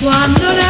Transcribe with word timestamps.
Cuando 0.00 0.46
la 0.54 0.69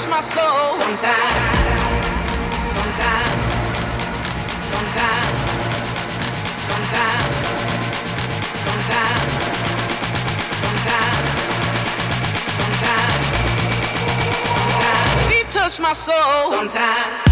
my 0.07 0.21
soul. 0.21 0.73
Sometimes, 0.73 1.01
sometimes, 2.73 3.41
sometimes, 4.71 5.37
sometimes, 6.67 7.35
sometimes. 8.65 9.31
sometimes, 10.61 11.25
sometimes. 14.77 15.27
He 15.27 15.39
touch 15.43 15.79
my 15.79 15.93
soul. 15.93 16.47
Sometimes. 16.47 17.30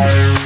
Bye. 0.00 0.40